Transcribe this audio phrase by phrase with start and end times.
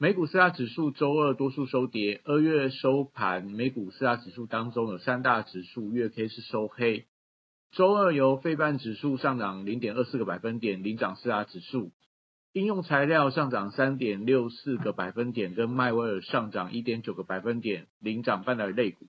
[0.00, 7.06] 美股四大指数周二多数收跌，二月收盘美股四大指数当中有三大指数月 K 是收黑。
[7.72, 11.90] 周二由费半指数上涨零点二四个百分点领涨四大指数，
[12.52, 19.08] 应用材料上涨三点六四个百分点，跟迈威尔上涨一点九个百分点领涨半导体股。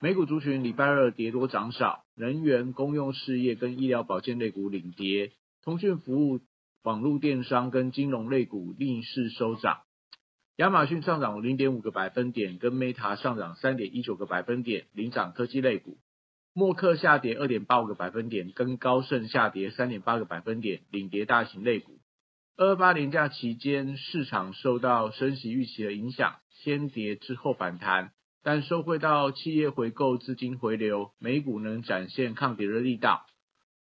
[0.00, 5.32] 美股族群礼拜二跌多涨少，能源、公用事业跟医疗保健类股领跌，
[5.64, 6.38] 通讯服务、
[6.84, 9.78] 网络电商跟金融类股逆势收涨。
[10.58, 15.98] 亚马逊上涨零点五个百分点，跟 Meta 上涨三点一九个百分点，领涨科技类股。
[16.52, 22.00] 默克下跌二点八五个百分点，跟高盛下跌三点八个百分点，领跌大型类股。
[22.56, 28.10] 二八年假期间，市场受到升息预期的影响，先跌之后反弹，
[28.42, 33.24] 但收回到企业回购资金回流，美股能展现抗跌的力道。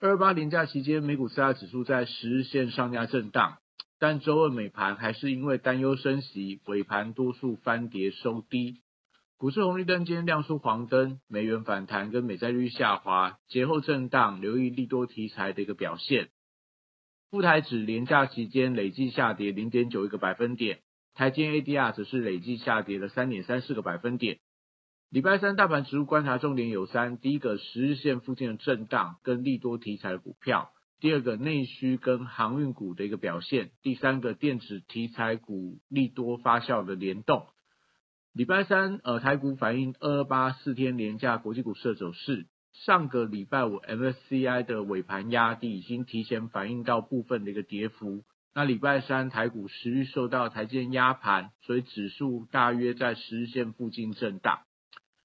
[0.00, 3.58] 二二八年假期间，美股四大指数在十日线上下震荡。
[3.98, 8.82] 但周二美盘还是因为担忧升息，尾盘多数翻跌收低。
[9.38, 16.28] 股市红绿灯今天亮出黄灯，美元反弹跟美债率下滑，节后震荡，留意利多题材的一个表现。
[17.30, 20.80] 富台指连假期间累计下跌零点九一个百分点，
[21.14, 24.38] 台积 ADR 则是累计下跌了三点三四个百分点。
[25.10, 30.70] 礼拜三大盘指数观察重点有三：第一个十日线附近的震荡跟利多题材的股票。
[30.98, 37.46] 第二个内需跟航运股的一个表现，第三个电子题材股利多发酵的联动。
[38.32, 42.46] 礼拜三，呃，台股反映二二八四天连假国际股市走势。
[42.72, 48.24] 上个礼拜五 MSCI 的尾盘压低已经提前反映到部分的一个跌幅。
[48.54, 54.60] 那礼拜三台股持续受到台积压盘，所以指数大约在十日线附近震荡。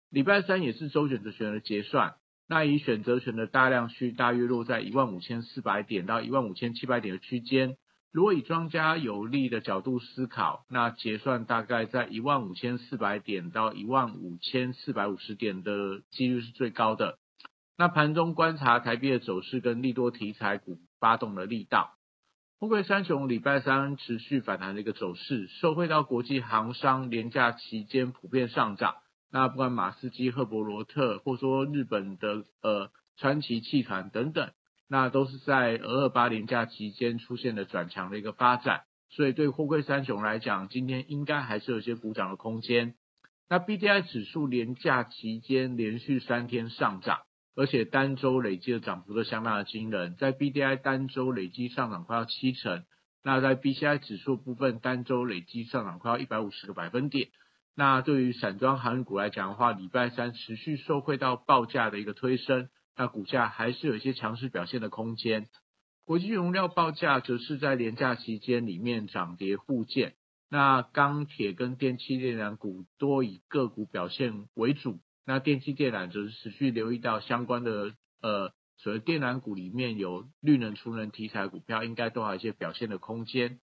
[0.10, 2.16] 礼拜三也是周选择权的结算。
[2.48, 7.78] 那以选择权的大量区大约落在一万五千四百点到一万五千七百点的区间。
[8.12, 17.20] 如果以庄家有利的角度思考，那结算大概在一万五千四百点到一万五千四百五十点的几率是最高的。
[17.78, 21.96] 那盘中观察台币的走势跟利多题材股发动的力道。
[22.60, 28.96] 富贵三雄礼拜三持续反弹的一个走势，受惠到国际航商廉价期间普遍上涨。
[29.32, 34.52] 那不管马斯基、赫伯罗特，或说日本的呃川崎汽船等等，
[34.90, 42.96] 那都是在俄二八年假期间出现了转强的一个发展，所以对货柜三雄来讲，今天应该还是有些补涨的空间。
[43.48, 47.20] 那 B D I 指数年假期间连续三天上涨，
[47.56, 52.84] 而且单周累计的涨幅都相当的惊人，在 B D I 单周累计上涨快要七成，
[53.24, 57.30] 那在 B C I 指数部分单周累计上涨快要一百五十个百分点。
[57.76, 65.48] 那对于散装航运股来讲的话，礼拜三持续受惠到报价的一个推升，那股价还是有一些强势表现的空间。
[66.04, 70.16] 国际原料报价则是在廉价期间里面涨跌互见。
[70.50, 83.62] 那钢铁跟电气电缆股多以个股表现为主，那电气电缆则是持续留意到相关的呃所谓电缆股里面有绿能、储能题材股票，应该都还有一些表现的空间。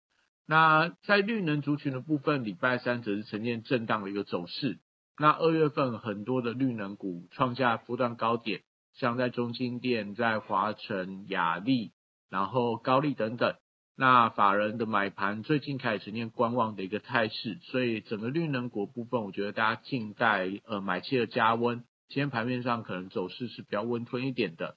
[0.51, 4.79] 那在绿能族群的部分，礼拜三则是呈现震荡的一个走势。
[5.19, 8.63] 那二月份很多的绿能股创下波段高点，
[8.95, 11.93] 像在中金电、在华晨、雅力，
[12.31, 13.57] 然后高丽等等。
[13.95, 21.85] 那法人的买盘最近开始呈现观望的一个态势，所以整个绿能股部分，我觉得大家静待呃买气的加温。
[22.09, 24.77] 今天盘面上可能走势是比较温吞一点的。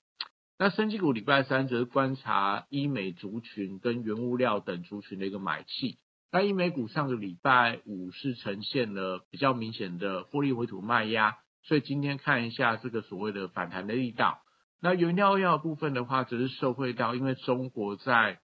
[0.62, 5.98] 那升级股礼拜三则是观察医美族群跟原物料等族群的一个买气。
[6.32, 14.38] 那医美股上个礼拜五是呈现了比较明显的获利回吐卖压，所以今天看一下这个所谓的反弹的力道。
[14.80, 18.38] 那原料药部分的话，则是受惠到因为中国在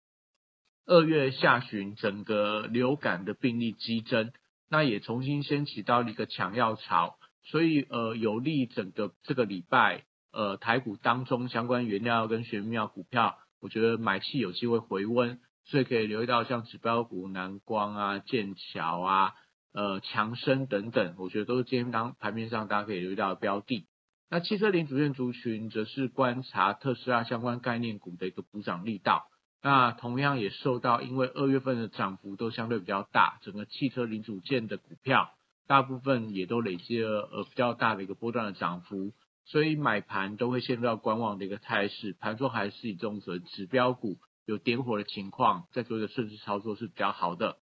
[0.88, 4.31] 二月下旬整个流感的病例激增，
[4.71, 10.06] 那也重新掀起到了一个抢药潮，所以呃有利整个这个礼拜。
[10.38, 19.34] 呃，台股当中相关原料跟玄妙股票，我觉得买气有机会回温，所以可以留意到像指标股南光啊、剑桥啊、
[19.74, 23.88] 呃强生等等，我觉得都是今天当盘面上大家可以留意到的标的。
[24.30, 29.25] 那汽车零组件族群则是观察特斯拉相关概念股的一个补涨力道。
[29.63, 35.31] 那同样也受到因为二月份的涨幅都相对比较大，整个汽车零组件的股票
[35.66, 39.13] 大部分也都累积了呃比较大的一个波段的涨幅，
[39.47, 47.57] 所以买盘都会陷入到观望的一个态势，盘中还是以这种指标股有点火的情况，在做一个顺势操作是比较好的。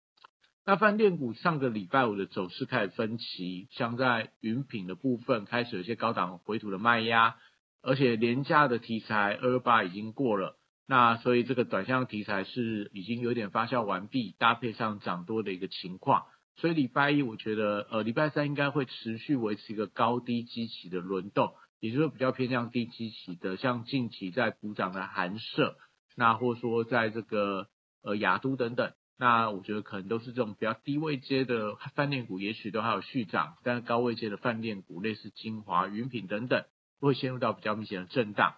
[0.65, 7.35] 那饭店股上个礼拜五的走势开始分歧，像在云品的部分开始有些高档回吐的卖压，
[7.83, 10.57] 而且廉价的题材二二八已经过了，
[10.88, 16.23] 那所以这个短项题材是已经有点发酵完毕，搭配上涨多的一个情况，
[16.55, 25.77] 所以礼拜一我觉得呃礼拜三应该会持续维持一个高低基期的轮动，也就是比较偏向低基期的，像近期在补涨的寒舍，
[26.16, 27.68] 那或者说在这个
[28.01, 28.94] 呃雅都等等。
[29.18, 36.66] 那我觉得可能都是这种比较低位阶的饭店股，也许都还有续涨，但是高位阶的饭店股，类似精华、云品等等，
[37.00, 38.56] 会陷入到比较明显的震荡。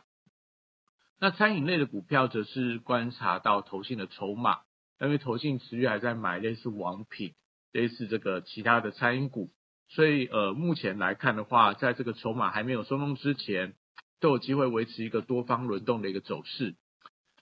[1.19, 4.61] 那餐饮类的股票则是观察到投信的筹码，
[4.99, 7.35] 因为投信持续还在买类似王品、
[7.71, 9.51] 类似这个其他的餐饮股，
[9.89, 13.73] 所以呃目前来看的话，在这个筹码还没有松动之前，
[14.19, 16.75] 都有机会维持一个多方轮动的一个走势。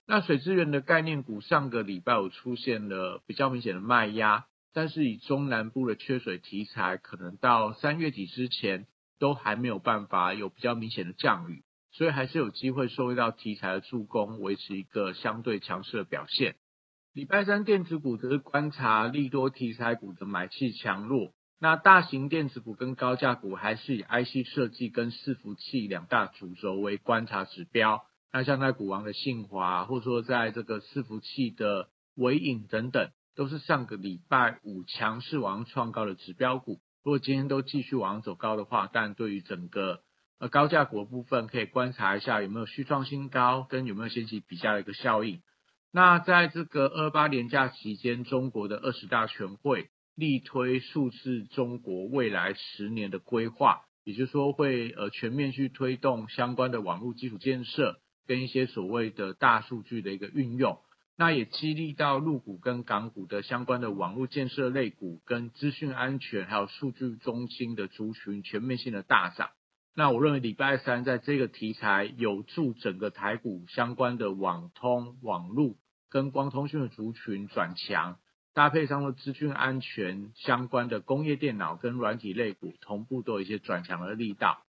[0.08, 8.86] 那水资源的概念股上个礼拜有出现了比较明显的卖压，但是以中南部的缺水题材，可能到三月底之前
[9.18, 16.56] 都还没有办法有比较明显的降雨，所以还是有机会受益到题材的助攻，维持一个相对强势的表现。
[17.14, 28.06] 礼拜三电子股则是观察利多题材股的买气强弱，那大型电子股跟高价股还是以 IC 设计跟伺服器两大主轴为观察指标。
[28.32, 36.82] 那像在股王的信华，或者说在这个伺服器的伟影等等，都是上个礼拜五强势往上创高的指标股。
[37.04, 40.02] 如果今天都继续往上走高的话，但对于整个
[40.40, 45.42] 呃高价股的部分，可以观察一下有没有续创新高，跟有没有掀起比价的一个效应。
[45.94, 58.00] 那在这个二八年假期间，中国的二十大全会力推数字中国未来十年的规划，也就是说会呃全面去推动相关的网络基础建设。
[58.28, 60.80] 跟一些所谓的大数据的一个运用，
[61.16, 69.52] 那也激励到陆股跟港股的相关的网络建设类股，跟资讯安全还有数据中心的族群全面性的大涨。
[69.94, 75.76] 那我认为礼拜三在这个题材有助整个台股相关的网通、网络
[76.10, 78.18] 跟光通讯的族群转强，
[78.56, 84.64] 搭配上了资讯安全相关的工业电脑跟软体类股，同步都有一些转强的力道。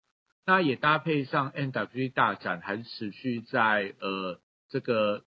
[0.43, 5.23] 那也搭配上 NWG 大展还是持续在呃这个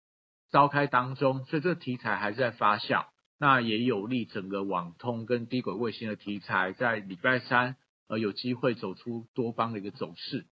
[0.51, 3.07] 召开当中，所以这个题材还是在发酵。
[3.39, 7.77] 那也有利整个网通跟低轨卫星的题材在礼拜三
[8.09, 10.47] 呃有机会走出多方的一个走势。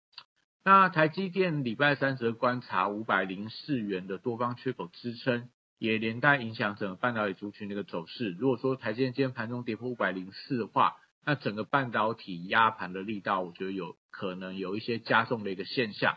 [0.65, 5.47] 那台积电礼拜三则观察五百零四元的多方缺口支撑，
[5.83, 8.29] 也连带影响整个半导体族群的一个走势。
[8.39, 10.95] 如果说台积电今天盘中跌破五百零四的话，
[11.25, 16.15] 那整个半导体压盘的力道，我觉得有可能有一些加重的一个现象。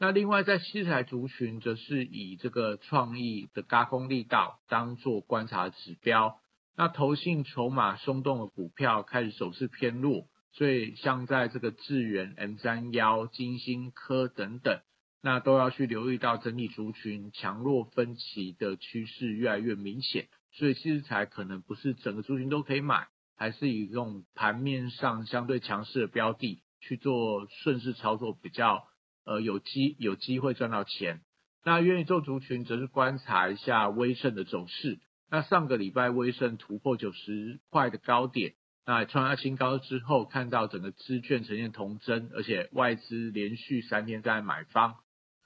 [0.00, 6.40] 那另外在西材族群，则是以这个创意的高空力道当做观察指标。
[6.76, 14.80] 那投信筹码松动的股票开始走势偏弱，所以像在这个智源、M 三幺、金星科等等，
[15.26, 20.28] 那都要去留意到整体族群强弱分歧的趋势越来越明显。
[20.52, 23.08] 所以其实才可能不是整个族群都可以买。
[23.34, 28.84] 还是以这种盘面上相对强势的标的去做顺势操作，比较
[29.24, 31.22] 呃有机有机会赚到钱。
[31.64, 35.00] 那愿意做族群，则是观察一下威盛的走势。
[35.28, 38.54] 那上个礼拜威盛突破九十块的高点，
[38.86, 44.94] 那创下新高之后，看到整个资券呈现同增，而且外资连续三天在买方，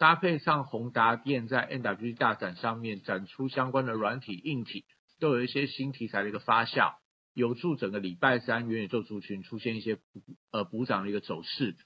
[0.01, 4.87] 搭配上宏达电在 NWG 大展上面展出相关的软体硬体，
[5.21, 6.95] 都有一些新题材的一个发酵。
[7.35, 9.99] 有助整个礼拜三元宇宙族群出现一些
[10.53, 11.77] 呃补涨的一个走势。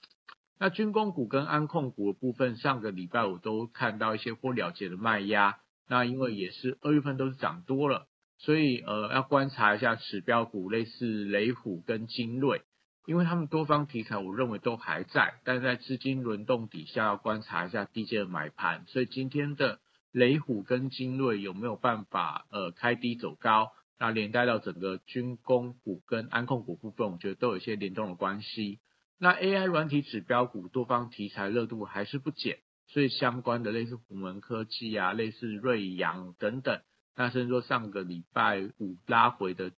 [0.61, 5.57] 那军工股跟安控股的部分，上个礼拜五都看到一些或了结的卖压。
[5.89, 8.07] 那因为也是二月份都是涨多了，
[8.39, 12.63] 所以呃要观察一下指标股，类似雷虎跟精锐，
[13.07, 18.85] 因为他们多方题材我认为都还在，但在资金轮动底下要观察一下低阶的买盘。
[18.87, 19.81] 所以今天的
[20.11, 23.73] 雷虎跟精锐有没有办法呃开低走高？
[23.99, 28.81] 那连带到整个军工股跟安控股部分，我觉得都有一些联动的关系。
[29.19, 32.59] 那 AI 软体指标股多方题材热度还是不减，
[32.89, 36.81] 所以相关的类似虎门科技啊、类似瑞阳等等，
[37.15, 39.73] 那甚至说上个礼拜五拉回的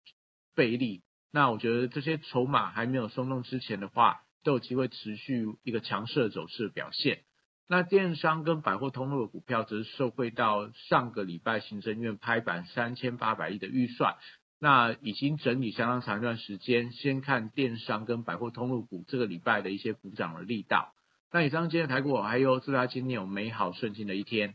[0.54, 1.02] 贝利，
[1.36, 7.24] 那我觉得这些筹码还没有松动之前的话，都有机会持续一个强势的走势表现。
[7.68, 14.14] 那电商跟百货通路的股票则是受惠到上个礼拜行政院拍板三千八百亿的预算，
[14.58, 16.90] 那已经整理相当长一段时间。
[16.92, 20.94] 先看电商跟百货通路股这个礼拜的一些股涨的力道。
[21.30, 24.54] 那以上今天的台股，还有祝大家今天有美好顺心的一天。